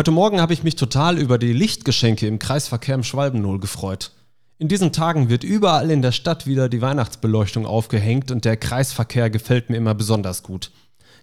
[0.00, 4.12] Heute Morgen habe ich mich total über die Lichtgeschenke im Kreisverkehr im Schwalbenol gefreut.
[4.56, 9.28] In diesen Tagen wird überall in der Stadt wieder die Weihnachtsbeleuchtung aufgehängt und der Kreisverkehr
[9.28, 10.70] gefällt mir immer besonders gut.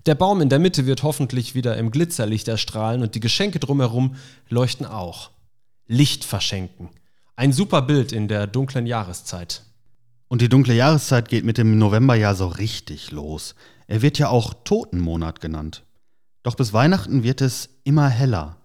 [0.06, 4.14] Der Baum in der Mitte wird hoffentlich wieder im Glitzerlicht erstrahlen und die Geschenke drumherum
[4.48, 5.32] leuchten auch.
[5.88, 6.90] Licht verschenken.
[7.36, 9.64] Ein super Bild in der dunklen Jahreszeit.
[10.28, 13.56] Und die dunkle Jahreszeit geht mit dem November ja so richtig los.
[13.88, 15.82] Er wird ja auch Totenmonat genannt.
[16.44, 18.57] Doch bis Weihnachten wird es immer heller.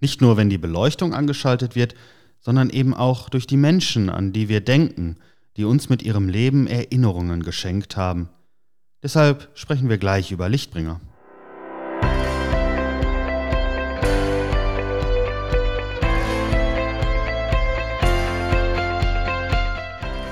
[0.00, 1.94] Nicht nur, wenn die Beleuchtung angeschaltet wird,
[2.40, 5.16] sondern eben auch durch die Menschen, an die wir denken,
[5.56, 8.28] die uns mit ihrem Leben Erinnerungen geschenkt haben.
[9.02, 11.00] Deshalb sprechen wir gleich über Lichtbringer.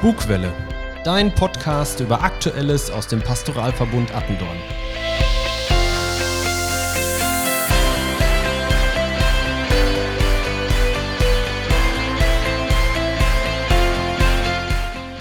[0.01, 0.53] Bugwelle,
[1.05, 4.59] dein Podcast über Aktuelles aus dem Pastoralverbund Attendorn.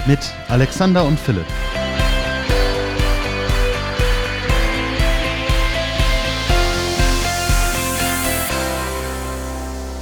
[0.08, 1.46] Mit Alexander und Philipp.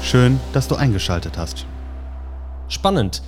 [0.01, 1.65] Schön, dass du eingeschaltet hast.
[2.67, 3.23] Spannend,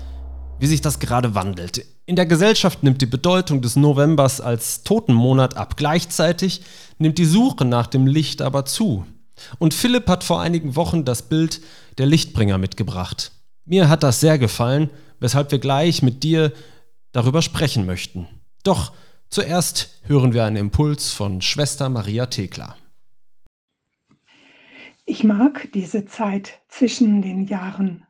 [0.60, 1.86] wie sich das gerade wandelt.
[2.06, 5.78] In der Gesellschaft nimmt die Bedeutung des Novembers als Totenmonat ab.
[5.78, 6.62] Gleichzeitig
[7.00, 9.06] nimmt die Suche nach dem Licht aber zu.
[9.60, 11.62] Und Philipp hat vor einigen Wochen das Bild
[11.98, 13.32] der Lichtbringer mitgebracht.
[13.66, 14.90] Mir hat das sehr gefallen
[15.26, 16.54] weshalb wir gleich mit dir
[17.12, 18.28] darüber sprechen möchten.
[18.64, 18.94] Doch
[19.28, 22.76] zuerst hören wir einen Impuls von Schwester Maria Thekla.
[25.04, 28.06] Ich mag diese Zeit zwischen den Jahren.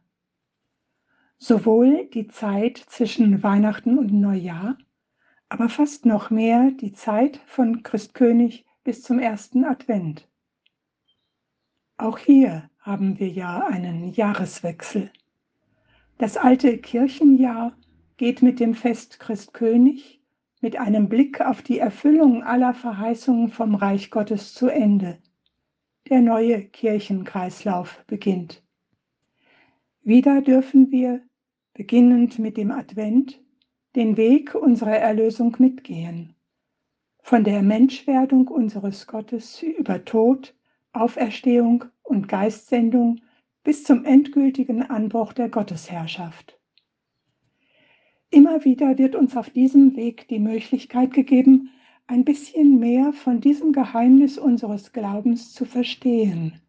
[1.38, 4.78] Sowohl die Zeit zwischen Weihnachten und Neujahr,
[5.48, 10.28] aber fast noch mehr die Zeit von Christkönig bis zum ersten Advent.
[11.96, 15.12] Auch hier haben wir ja einen Jahreswechsel.
[16.18, 17.76] Das alte Kirchenjahr
[18.16, 20.22] geht mit dem Fest Christkönig
[20.62, 25.18] mit einem Blick auf die Erfüllung aller Verheißungen vom Reich Gottes zu Ende.
[26.10, 28.64] Der neue Kirchenkreislauf beginnt.
[30.04, 31.22] Wieder dürfen wir,
[31.74, 33.42] beginnend mit dem Advent,
[33.96, 36.34] den Weg unserer Erlösung mitgehen.
[37.20, 40.56] Von der Menschwerdung unseres Gottes über Tod,
[40.94, 43.20] Auferstehung und Geistsendung
[43.66, 46.58] bis zum endgültigen Anbruch der Gottesherrschaft.
[48.30, 51.72] Immer wieder wird uns auf diesem Weg die Möglichkeit gegeben,
[52.06, 56.62] ein bisschen mehr von diesem Geheimnis unseres Glaubens zu verstehen.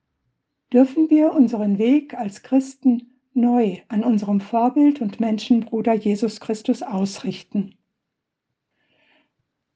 [0.72, 7.74] Dürfen wir unseren Weg als Christen neu an unserem Vorbild und Menschenbruder Jesus Christus ausrichten.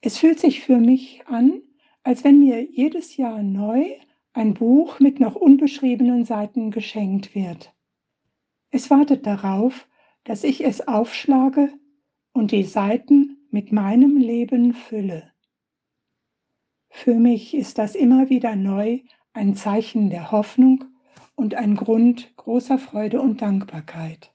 [0.01, 1.61] Es fühlt sich für mich an,
[2.03, 3.85] als wenn mir jedes Jahr neu
[4.33, 7.75] ein Buch mit noch unbeschriebenen Seiten geschenkt wird.
[8.71, 9.89] Es wartet darauf,
[10.25, 11.73] dass ich es aufschlage
[12.33, 15.33] und die Seiten mit meinem Leben fülle.
[16.89, 19.01] Für mich ist das immer wieder neu
[19.33, 20.85] ein Zeichen der Hoffnung
[21.35, 24.33] und ein Grund großer Freude und Dankbarkeit.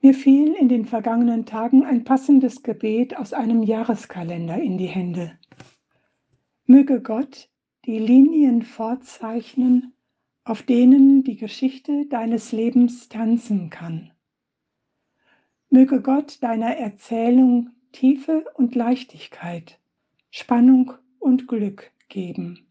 [0.00, 5.38] Mir fiel in den vergangenen Tagen ein passendes Gebet aus einem Jahreskalender in die Hände.
[6.66, 7.48] Möge Gott
[7.88, 9.94] die Linien vorzeichnen,
[10.44, 14.10] auf denen die Geschichte deines Lebens tanzen kann.
[15.70, 19.80] Möge Gott deiner Erzählung Tiefe und Leichtigkeit,
[20.30, 22.66] Spannung und Glück geben.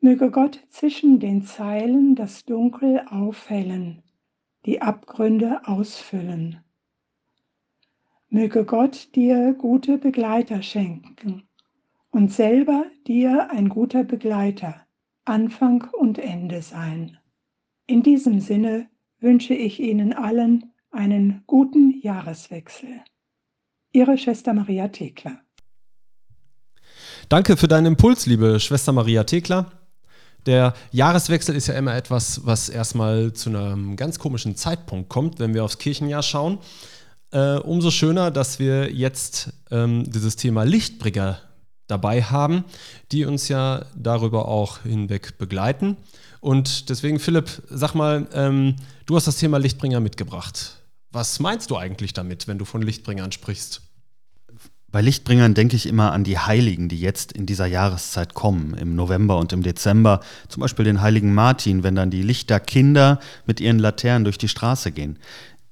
[0.00, 4.02] Möge Gott zwischen den Zeilen das Dunkel aufhellen,
[4.66, 6.58] die Abgründe ausfüllen.
[8.30, 11.44] Möge Gott dir gute Begleiter schenken,
[12.10, 14.86] und selber dir ein guter Begleiter,
[15.24, 17.18] Anfang und Ende sein.
[17.86, 18.88] In diesem Sinne
[19.20, 23.00] wünsche ich Ihnen allen einen guten Jahreswechsel.
[23.92, 25.40] Ihre Schwester Maria Thekla.
[27.28, 29.70] Danke für deinen Impuls, liebe Schwester Maria Thekla.
[30.46, 35.54] Der Jahreswechsel ist ja immer etwas, was erstmal zu einem ganz komischen Zeitpunkt kommt, wenn
[35.54, 36.58] wir aufs Kirchenjahr schauen.
[37.32, 41.38] Äh, umso schöner, dass wir jetzt ähm, dieses Thema Lichtbringer
[41.90, 42.64] dabei haben,
[43.12, 45.96] die uns ja darüber auch hinweg begleiten.
[46.40, 48.76] Und deswegen, Philipp, sag mal, ähm,
[49.06, 50.76] du hast das Thema Lichtbringer mitgebracht.
[51.12, 53.82] Was meinst du eigentlich damit, wenn du von Lichtbringern sprichst?
[54.92, 58.96] Bei Lichtbringern denke ich immer an die Heiligen, die jetzt in dieser Jahreszeit kommen, im
[58.96, 60.20] November und im Dezember.
[60.48, 64.90] Zum Beispiel den heiligen Martin, wenn dann die Lichterkinder mit ihren Laternen durch die Straße
[64.90, 65.18] gehen.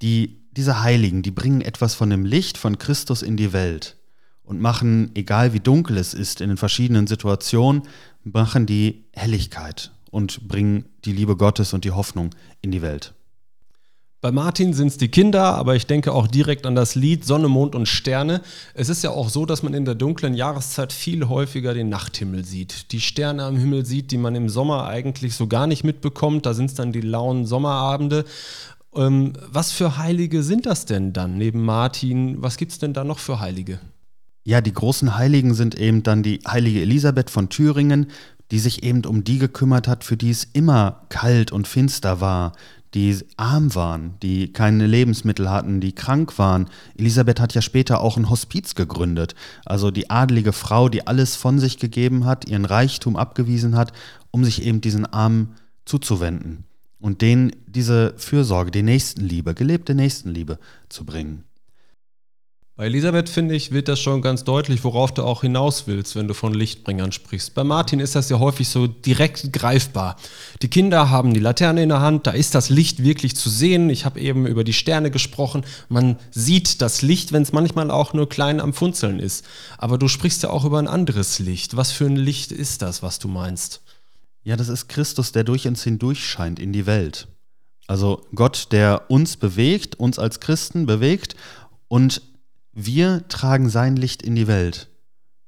[0.02, 3.97] Die, diese Heiligen, die bringen etwas von dem Licht von Christus in die Welt
[4.48, 7.82] und machen, egal wie dunkel es ist, in den verschiedenen Situationen,
[8.24, 12.30] machen die Helligkeit und bringen die Liebe Gottes und die Hoffnung
[12.62, 13.12] in die Welt.
[14.20, 17.46] Bei Martin sind es die Kinder, aber ich denke auch direkt an das Lied Sonne,
[17.46, 18.40] Mond und Sterne.
[18.74, 22.44] Es ist ja auch so, dass man in der dunklen Jahreszeit viel häufiger den Nachthimmel
[22.44, 22.90] sieht.
[22.90, 26.46] Die Sterne am Himmel sieht, die man im Sommer eigentlich so gar nicht mitbekommt.
[26.46, 28.24] Da sind es dann die lauen Sommerabende.
[28.96, 32.42] Ähm, was für Heilige sind das denn dann neben Martin?
[32.42, 33.78] Was gibt es denn da noch für Heilige?
[34.48, 38.06] Ja, die großen Heiligen sind eben dann die heilige Elisabeth von Thüringen,
[38.50, 42.52] die sich eben um die gekümmert hat, für die es immer kalt und finster war,
[42.94, 46.70] die arm waren, die keine Lebensmittel hatten, die krank waren.
[46.96, 49.34] Elisabeth hat ja später auch ein Hospiz gegründet,
[49.66, 53.92] also die adelige Frau, die alles von sich gegeben hat, ihren Reichtum abgewiesen hat,
[54.30, 56.64] um sich eben diesen Armen zuzuwenden
[57.00, 60.58] und denen diese Fürsorge, die Nächstenliebe, gelebte Nächstenliebe
[60.88, 61.44] zu bringen.
[62.78, 66.28] Bei Elisabeth, finde ich, wird das schon ganz deutlich, worauf du auch hinaus willst, wenn
[66.28, 67.52] du von Lichtbringern sprichst.
[67.54, 70.14] Bei Martin ist das ja häufig so direkt greifbar.
[70.62, 73.90] Die Kinder haben die Laterne in der Hand, da ist das Licht wirklich zu sehen.
[73.90, 75.64] Ich habe eben über die Sterne gesprochen.
[75.88, 79.44] Man sieht das Licht, wenn es manchmal auch nur klein am Funzeln ist.
[79.76, 81.76] Aber du sprichst ja auch über ein anderes Licht.
[81.76, 83.82] Was für ein Licht ist das, was du meinst?
[84.44, 87.26] Ja, das ist Christus, der durch uns hindurch scheint in die Welt.
[87.88, 91.34] Also Gott, der uns bewegt, uns als Christen bewegt
[91.88, 92.22] und
[92.80, 94.88] wir tragen sein Licht in die Welt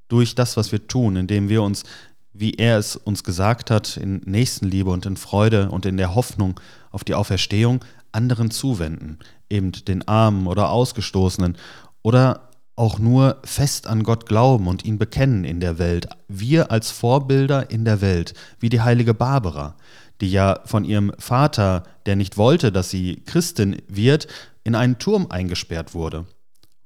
[0.09, 1.85] durch das, was wir tun, indem wir uns,
[2.33, 6.59] wie er es uns gesagt hat, in Nächstenliebe und in Freude und in der Hoffnung
[6.91, 11.57] auf die Auferstehung anderen zuwenden, eben den Armen oder Ausgestoßenen
[12.03, 16.09] oder auch nur fest an Gott glauben und ihn bekennen in der Welt.
[16.27, 19.77] Wir als Vorbilder in der Welt, wie die heilige Barbara,
[20.21, 24.27] die ja von ihrem Vater, der nicht wollte, dass sie Christin wird,
[24.65, 26.27] in einen Turm eingesperrt wurde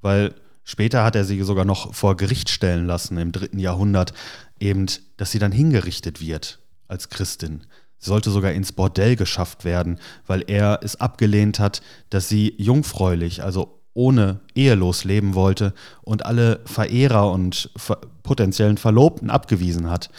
[0.05, 0.35] weil
[0.65, 4.13] später hat er sie sogar noch vor Gericht stellen lassen im dritten Jahrhundert,
[4.61, 4.87] eben,
[5.17, 7.63] dass sie dann hingerichtet wird als Christin.
[7.99, 11.81] Sie sollte sogar ins Bordell geschafft werden, weil er es abgelehnt hat,
[12.11, 15.73] dass sie jungfräulich, also ohne ehelos leben wollte
[16.03, 20.11] und alle Verehrer und ver potenziellen Verlobten abgewiesen hat.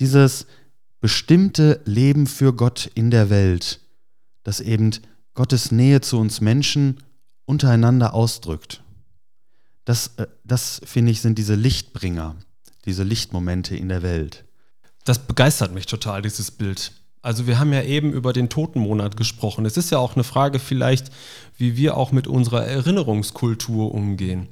[0.00, 0.46] Dieses
[1.00, 3.80] bestimmte Leben für Gott in der Welt,
[4.42, 4.92] das eben
[5.34, 6.98] Gottes Nähe zu uns Menschen
[7.44, 8.82] untereinander ausdrückt.
[9.84, 12.36] Das, äh, das finde ich, sind diese Lichtbringer,
[12.84, 14.44] diese Lichtmomente in der Welt.
[15.04, 16.92] Das begeistert mich total, dieses Bild.
[17.22, 19.66] Also wir haben ja eben über den Totenmonat gesprochen.
[19.66, 21.10] Es ist ja auch eine Frage vielleicht,
[21.58, 24.48] wie wir auch mit unserer Erinnerungskultur umgehen.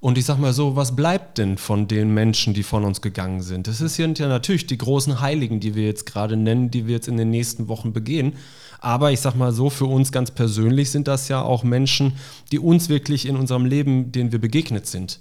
[0.00, 3.42] Und ich sag mal so, was bleibt denn von den Menschen, die von uns gegangen
[3.42, 3.68] sind?
[3.68, 7.08] Es sind ja natürlich die großen Heiligen, die wir jetzt gerade nennen, die wir jetzt
[7.08, 8.34] in den nächsten Wochen begehen.
[8.80, 12.14] Aber ich sag mal so, für uns ganz persönlich sind das ja auch Menschen,
[12.50, 15.20] die uns wirklich in unserem Leben, denen wir begegnet sind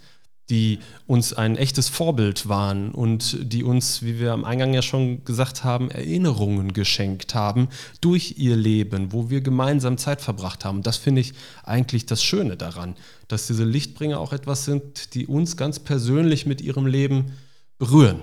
[0.49, 5.23] die uns ein echtes Vorbild waren und die uns, wie wir am Eingang ja schon
[5.23, 7.69] gesagt haben, Erinnerungen geschenkt haben
[8.01, 10.81] durch ihr Leben, wo wir gemeinsam Zeit verbracht haben.
[10.81, 11.33] Das finde ich
[11.63, 12.95] eigentlich das Schöne daran,
[13.27, 17.33] dass diese Lichtbringer auch etwas sind, die uns ganz persönlich mit ihrem Leben
[17.77, 18.21] berühren.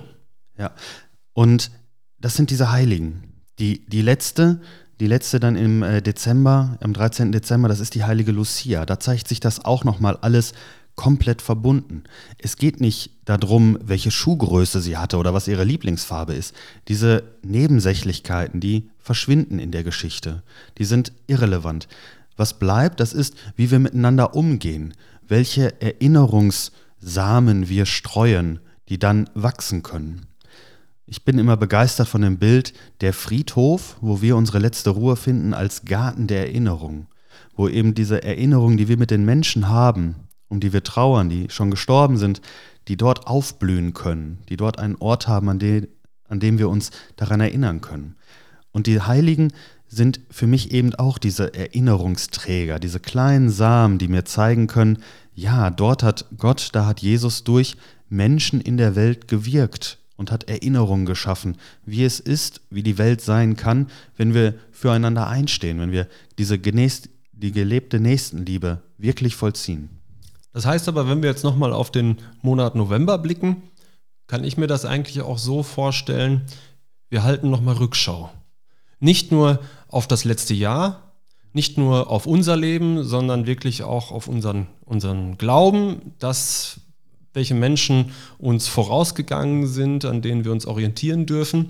[0.57, 0.73] Ja,
[1.33, 1.71] und
[2.19, 3.23] das sind diese Heiligen.
[3.59, 4.61] Die, die letzte,
[4.99, 7.31] die letzte dann im äh, Dezember, am 13.
[7.31, 8.85] Dezember, das ist die heilige Lucia.
[8.85, 10.53] Da zeigt sich das auch nochmal alles
[10.95, 12.03] komplett verbunden.
[12.39, 16.55] Es geht nicht darum, welche Schuhgröße sie hatte oder was ihre Lieblingsfarbe ist.
[16.87, 20.41] Diese Nebensächlichkeiten, die verschwinden in der Geschichte.
[20.79, 21.87] Die sind irrelevant.
[22.35, 24.95] Was bleibt, das ist, wie wir miteinander umgehen,
[25.27, 30.25] welche Erinnerungssamen wir streuen, die dann wachsen können.
[31.09, 35.53] Ich bin immer begeistert von dem Bild der Friedhof, wo wir unsere letzte Ruhe finden,
[35.53, 37.07] als Garten der Erinnerung,
[37.55, 40.15] wo eben diese Erinnerungen, die wir mit den Menschen haben,
[40.49, 42.41] um die wir trauern, die schon gestorben sind,
[42.89, 45.87] die dort aufblühen können, die dort einen Ort haben, an, de,
[46.27, 48.17] an dem wir uns daran erinnern können.
[48.73, 49.53] Und die Heiligen
[49.87, 54.97] sind für mich eben auch diese Erinnerungsträger, diese kleinen Samen, die mir zeigen können,
[55.33, 57.77] ja, dort hat Gott, da hat Jesus durch
[58.09, 63.21] Menschen in der Welt gewirkt und hat Erinnerungen geschaffen, wie es ist, wie die Welt
[63.21, 66.07] sein kann, wenn wir füreinander einstehen, wenn wir
[66.37, 69.89] diese genäst, die gelebte Nächstenliebe wirklich vollziehen.
[70.53, 73.61] Das heißt aber, wenn wir jetzt nochmal auf den Monat November blicken,
[74.25, 76.41] kann ich mir das eigentlich auch so vorstellen,
[77.09, 78.31] wir halten nochmal Rückschau.
[78.99, 81.13] Nicht nur auf das letzte Jahr,
[81.53, 86.81] nicht nur auf unser Leben, sondern wirklich auch auf unseren, unseren Glauben, dass
[87.37, 91.69] welche Menschen uns vorausgegangen sind, an denen wir uns orientieren dürfen.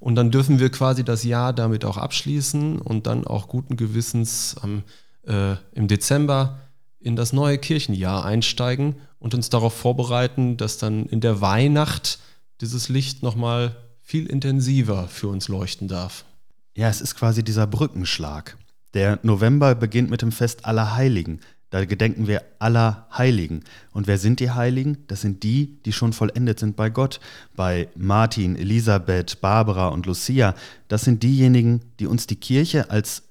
[0.00, 4.56] Und dann dürfen wir quasi das Jahr damit auch abschließen und dann auch guten Gewissens
[4.60, 4.82] am,
[5.26, 6.58] äh, im Dezember
[6.98, 12.18] in das neue Kirchenjahr einsteigen und uns darauf vorbereiten, dass dann in der Weihnacht
[12.60, 16.24] dieses Licht nochmal viel intensiver für uns leuchten darf.
[16.76, 18.58] Ja, es ist quasi dieser Brückenschlag.
[18.94, 21.40] Der November beginnt mit dem Fest aller Heiligen.
[21.74, 23.64] Da gedenken wir aller Heiligen.
[23.90, 24.98] Und wer sind die Heiligen?
[25.08, 27.18] Das sind die, die schon vollendet sind bei Gott.
[27.56, 30.54] Bei Martin, Elisabeth, Barbara und Lucia.
[30.86, 33.24] Das sind diejenigen, die uns die Kirche als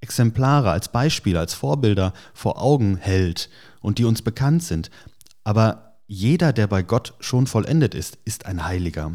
[0.00, 3.50] Exemplare, als Beispiele, als Vorbilder vor Augen hält
[3.82, 4.90] und die uns bekannt sind.
[5.44, 9.12] Aber jeder, der bei Gott schon vollendet ist, ist ein Heiliger.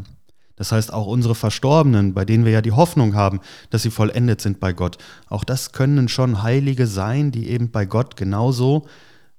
[0.56, 4.40] Das heißt, auch unsere Verstorbenen, bei denen wir ja die Hoffnung haben, dass sie vollendet
[4.40, 4.98] sind bei Gott,
[5.28, 8.86] auch das können schon Heilige sein, die eben bei Gott genauso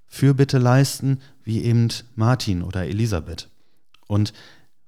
[0.05, 3.50] Fürbitte leisten wie eben Martin oder Elisabeth.
[4.07, 4.31] Und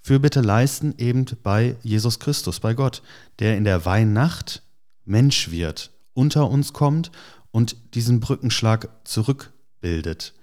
[0.01, 3.01] Fürbitte leisten eben bei Jesus Christus, bei Gott,
[3.39, 4.63] der in der Weihnacht
[5.05, 7.11] Mensch wird, unter uns kommt
[7.51, 10.33] und diesen Brückenschlag zurückbildet.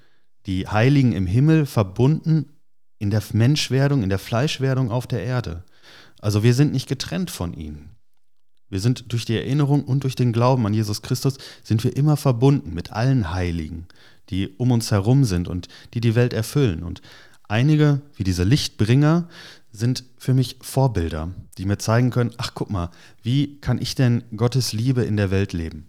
[0.47, 2.51] Die Heiligen im Himmel verbunden
[2.99, 5.65] in der Menschwerdung, in der Fleischwerdung auf der Erde.
[6.21, 7.91] Also wir sind nicht getrennt von ihnen.
[8.69, 12.17] Wir sind durch die Erinnerung und durch den Glauben an Jesus Christus sind wir immer
[12.17, 13.87] verbunden mit allen Heiligen,
[14.31, 16.83] die um uns herum sind und die die Welt erfüllen.
[16.83, 17.01] Und
[17.45, 19.29] einige, wie diese Lichtbringer,
[19.71, 22.91] sind für mich Vorbilder, die mir zeigen können, ach guck mal,
[23.23, 25.89] wie kann ich denn Gottes Liebe in der Welt leben?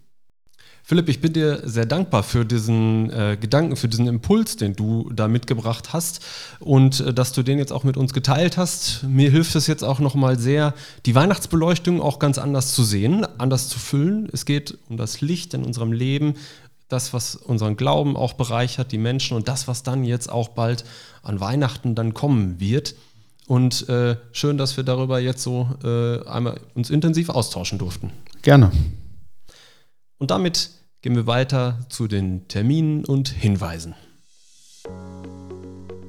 [0.88, 5.10] Philipp, ich bin dir sehr dankbar für diesen äh, Gedanken, für diesen Impuls, den du
[5.12, 6.24] da mitgebracht hast
[6.60, 9.02] und äh, dass du den jetzt auch mit uns geteilt hast.
[9.02, 10.72] Mir hilft es jetzt auch nochmal sehr,
[11.04, 14.30] die Weihnachtsbeleuchtung auch ganz anders zu sehen, anders zu füllen.
[14.32, 16.36] Es geht um das Licht in unserem Leben,
[16.88, 20.86] das, was unseren Glauben auch bereichert, die Menschen und das, was dann jetzt auch bald
[21.22, 22.94] an Weihnachten dann kommen wird.
[23.46, 28.10] Und äh, schön, dass wir darüber jetzt so äh, einmal uns intensiv austauschen durften.
[28.40, 28.72] Gerne.
[30.16, 33.94] Und damit gehen wir weiter zu den Terminen und Hinweisen.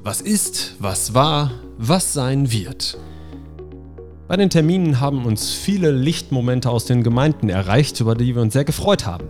[0.02, 2.98] Was ist, was war, was sein wird?
[4.28, 8.54] Bei den Terminen haben uns viele Lichtmomente aus den Gemeinden erreicht, über die wir uns
[8.54, 9.28] sehr gefreut haben.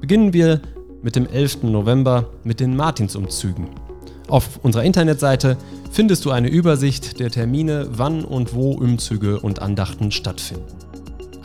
[0.00, 0.60] Beginnen wir
[1.02, 1.62] mit dem 11.
[1.62, 3.68] November mit den Martinsumzügen.
[4.28, 5.56] Auf unserer Internetseite
[5.90, 10.85] findest du eine Übersicht der Termine, wann und wo Umzüge und Andachten stattfinden.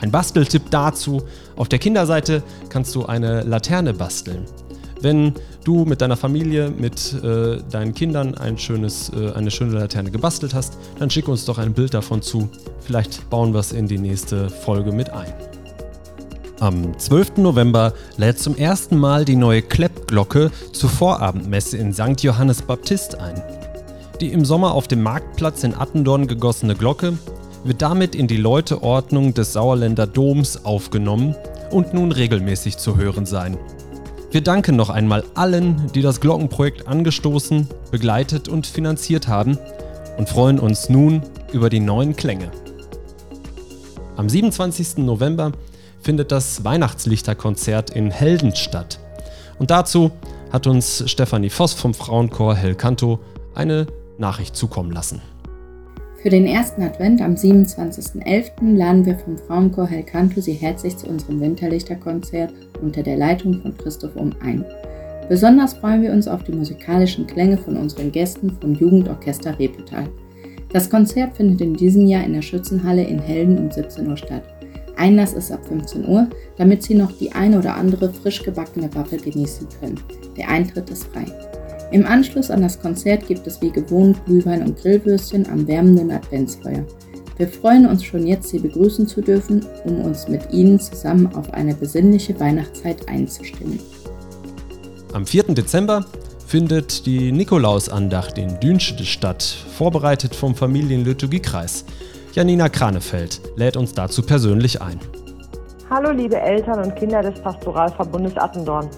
[0.02, 1.22] Ein Basteltipp dazu,
[1.56, 4.46] auf der Kinderseite kannst du eine Laterne basteln.
[5.00, 10.10] Wenn du mit deiner Familie, mit äh, deinen Kindern ein schönes, äh, eine schöne Laterne
[10.10, 12.50] gebastelt hast, dann schick uns doch ein Bild davon zu.
[12.80, 15.34] Vielleicht bauen wir es in die nächste Folge mit ein.
[16.60, 17.38] Am 12.
[17.38, 22.22] November lädt zum ersten Mal die neue Kleppglocke zur Vorabendmesse in St.
[22.22, 23.42] Johannes Baptist ein.
[24.20, 27.18] Die im Sommer auf dem Marktplatz in Attendorn gegossene Glocke
[27.64, 31.36] wird damit in die Läuteordnung des Sauerländer Doms aufgenommen
[31.70, 33.58] und nun regelmäßig zu hören sein.
[34.32, 39.58] Wir danken noch einmal allen, die das Glockenprojekt angestoßen, begleitet und finanziert haben
[40.18, 42.50] und freuen uns nun über die neuen Klänge.
[44.16, 44.98] Am 27.
[44.98, 45.52] November
[46.02, 49.00] findet das Weihnachtslichterkonzert in Helden statt.
[49.60, 50.12] Und dazu
[50.52, 53.20] hat uns Stefanie Voss vom Frauenchor Helcanto
[53.54, 53.88] eine
[54.18, 55.22] Nachricht zukommen lassen.
[56.22, 58.76] Für den ersten Advent am 27.11.
[58.78, 64.16] laden wir vom Frauenchor Helcanto Sie herzlich zu unserem Winterlichterkonzert unter der Leitung von Christoph
[64.16, 64.64] Um ein.
[65.30, 70.10] Besonders freuen wir uns auf die musikalischen Klänge von unseren Gästen vom Jugendorchester Repetal.
[70.72, 74.44] Das Konzert findet in diesem Jahr in der Schützenhalle in Helden um 17 Uhr statt.
[74.98, 79.20] Einlass ist ab 15 Uhr, damit Sie noch die eine oder andere frisch gebackene Waffel
[79.20, 80.00] genießen können.
[80.38, 81.26] Der Eintritt ist frei.
[81.92, 86.86] Im Anschluss an das Konzert gibt es wie gewohnt Glühwein und Grillwürstchen am wärmenden Adventsfeuer.
[87.36, 91.54] Wir freuen uns schon jetzt, Sie begrüßen zu dürfen, um uns mit Ihnen zusammen auf
[91.54, 93.78] eine besinnliche Weihnachtszeit einzustimmen.
[95.12, 95.44] Am 4.
[95.54, 96.06] Dezember
[96.48, 101.84] findet die Nikolausandacht in Dünschede statt, vorbereitet vom Familienliturgiekreis.
[102.32, 105.00] Janina Kranefeld lädt uns dazu persönlich ein.
[105.90, 108.90] Hallo liebe Eltern und Kinder des Pastoralverbundes Attendorn.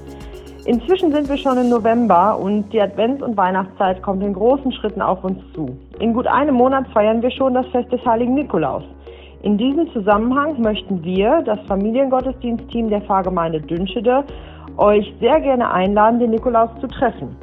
[0.66, 5.02] Inzwischen sind wir schon im November und die Advents- und Weihnachtszeit kommt in großen Schritten
[5.02, 5.78] auf uns zu.
[6.00, 8.84] In gut einem Monat feiern wir schon das Fest des heiligen Nikolaus.
[9.42, 14.24] In diesem Zusammenhang möchten wir, das Familiengottesdienstteam der Pfarrgemeinde Dünschede,
[14.78, 17.36] euch sehr gerne einladen, den Nikolaus zu treffen.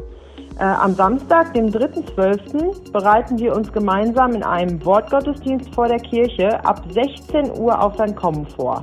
[0.58, 6.64] Äh, am Samstag, dem 3.12., bereiten wir uns gemeinsam in einem Wortgottesdienst vor der Kirche
[6.64, 8.82] ab 16 Uhr auf sein Kommen vor.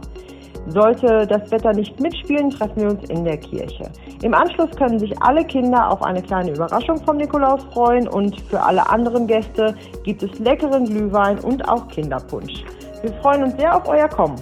[0.70, 3.90] Sollte das Wetter nicht mitspielen, treffen wir uns in der Kirche.
[4.22, 8.62] Im Anschluss können sich alle Kinder auf eine kleine Überraschung vom Nikolaus freuen und für
[8.62, 12.66] alle anderen Gäste gibt es leckeren Glühwein und auch Kinderpunsch.
[13.02, 14.36] Wir freuen uns sehr auf euer Kommen.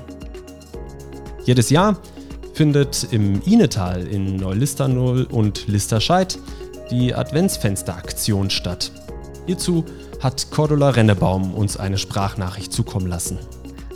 [1.44, 1.96] Jedes Jahr
[2.54, 6.40] findet im Inetal in Neulisternull und Listerscheid
[6.90, 8.92] die Adventsfensteraktion statt.
[9.46, 9.86] Hierzu
[10.22, 13.38] hat Cordula Rennebaum uns eine Sprachnachricht zukommen lassen.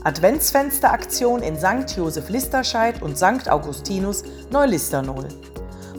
[0.03, 1.97] Adventsfensteraktion in St.
[1.97, 3.49] Josef Listerscheid und St.
[3.49, 5.27] Augustinus Neulisternol.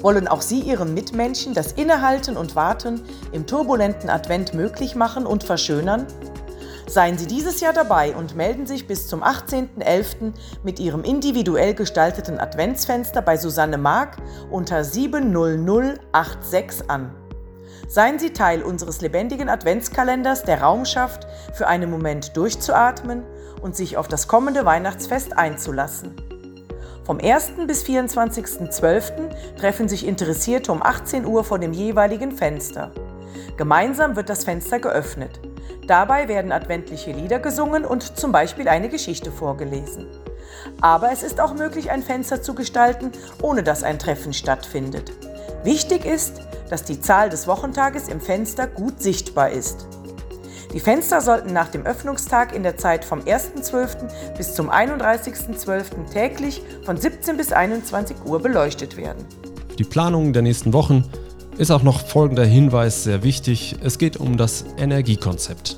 [0.00, 3.02] Wollen auch Sie Ihren Mitmenschen das Innehalten und Warten
[3.32, 6.06] im turbulenten Advent möglich machen und verschönern?
[6.86, 10.32] Seien Sie dieses Jahr dabei und melden sich bis zum 18.11.
[10.64, 14.16] mit Ihrem individuell gestalteten Adventsfenster bei Susanne Mark
[14.50, 17.14] unter 70086 an.
[17.86, 23.24] Seien Sie Teil unseres lebendigen Adventskalenders, der Raum schafft, für einen Moment durchzuatmen
[23.62, 26.14] und sich auf das kommende Weihnachtsfest einzulassen.
[27.04, 27.52] Vom 1.
[27.66, 29.56] bis 24.12.
[29.58, 32.92] treffen sich Interessierte um 18 Uhr vor dem jeweiligen Fenster.
[33.56, 35.40] Gemeinsam wird das Fenster geöffnet.
[35.86, 40.06] Dabei werden adventliche Lieder gesungen und zum Beispiel eine Geschichte vorgelesen.
[40.80, 43.10] Aber es ist auch möglich, ein Fenster zu gestalten,
[43.42, 45.12] ohne dass ein Treffen stattfindet.
[45.64, 46.40] Wichtig ist,
[46.70, 49.88] dass die Zahl des Wochentages im Fenster gut sichtbar ist.
[50.72, 54.36] Die Fenster sollten nach dem Öffnungstag in der Zeit vom 1.12.
[54.36, 56.12] bis zum 31.12.
[56.12, 59.24] täglich von 17 bis 21 Uhr beleuchtet werden.
[59.68, 61.04] Für die Planung der nächsten Wochen
[61.58, 63.76] ist auch noch folgender Hinweis sehr wichtig.
[63.82, 65.76] Es geht um das Energiekonzept.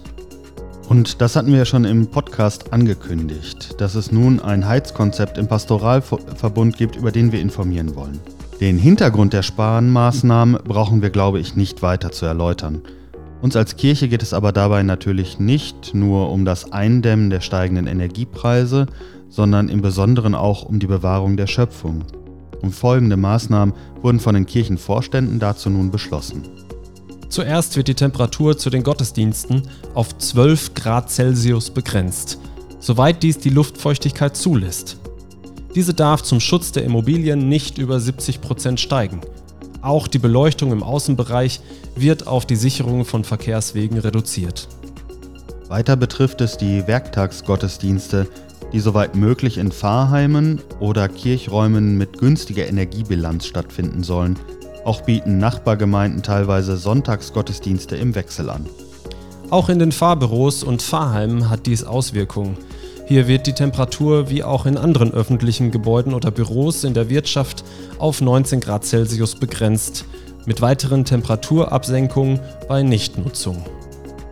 [0.90, 5.48] Und das hatten wir ja schon im Podcast angekündigt, dass es nun ein Heizkonzept im
[5.48, 8.20] Pastoralverbund gibt, über den wir informieren wollen.
[8.60, 12.82] Den Hintergrund der Sparmaßnahmen brauchen wir, glaube ich, nicht weiter zu erläutern.
[13.42, 17.88] Uns als Kirche geht es aber dabei natürlich nicht nur um das Eindämmen der steigenden
[17.88, 18.86] Energiepreise,
[19.28, 22.04] sondern im Besonderen auch um die Bewahrung der Schöpfung.
[22.62, 26.44] Und folgende Maßnahmen wurden von den Kirchenvorständen dazu nun beschlossen.
[27.30, 32.38] Zuerst wird die Temperatur zu den Gottesdiensten auf 12 Grad Celsius begrenzt,
[32.78, 34.98] soweit dies die Luftfeuchtigkeit zulässt.
[35.74, 39.20] Diese darf zum Schutz der Immobilien nicht über 70 Prozent steigen
[39.82, 41.60] auch die Beleuchtung im Außenbereich
[41.96, 44.68] wird auf die Sicherung von Verkehrswegen reduziert.
[45.68, 48.28] Weiter betrifft es die Werktagsgottesdienste,
[48.72, 54.38] die soweit möglich in Pfarrheimen oder Kirchräumen mit günstiger Energiebilanz stattfinden sollen.
[54.84, 58.66] Auch bieten Nachbargemeinden teilweise Sonntagsgottesdienste im Wechsel an.
[59.50, 62.56] Auch in den Fahrbüros und Fahrheimen hat dies Auswirkungen.
[63.06, 67.64] Hier wird die Temperatur wie auch in anderen öffentlichen Gebäuden oder Büros in der Wirtschaft
[67.98, 70.04] auf 19 Grad Celsius begrenzt,
[70.46, 73.64] mit weiteren Temperaturabsenkungen bei Nichtnutzung.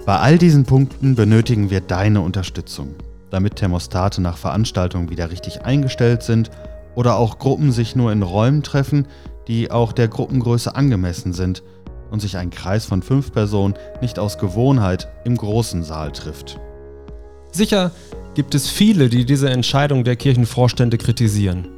[0.07, 2.95] Bei all diesen Punkten benötigen wir deine Unterstützung,
[3.31, 6.51] damit Thermostate nach Veranstaltungen wieder richtig eingestellt sind
[6.95, 9.07] oder auch Gruppen sich nur in Räumen treffen,
[9.47, 11.63] die auch der Gruppengröße angemessen sind
[12.11, 16.59] und sich ein Kreis von fünf Personen nicht aus Gewohnheit im großen Saal trifft.
[17.53, 17.91] Sicher
[18.41, 21.69] gibt es viele, die diese Entscheidung der Kirchenvorstände kritisieren.